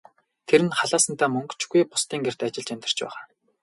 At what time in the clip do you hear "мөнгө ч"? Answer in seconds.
1.33-1.61